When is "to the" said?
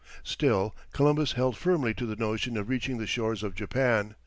1.93-2.15